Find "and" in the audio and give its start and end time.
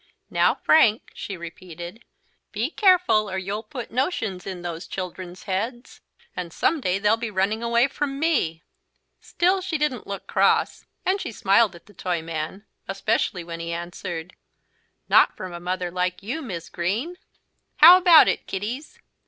6.35-6.51, 11.05-11.21